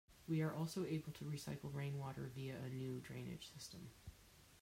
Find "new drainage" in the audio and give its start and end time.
2.69-3.53